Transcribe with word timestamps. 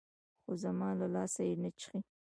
خو 0.43 0.51
زما 0.63 0.89
له 0.99 1.07
لاسه 1.15 1.41
يې 1.49 1.55
نه 1.61 1.69
چښي. 1.79 1.99